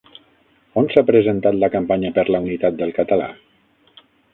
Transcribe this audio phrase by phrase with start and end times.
[0.83, 3.33] On s'ha presentat la campanya per la unitat del català?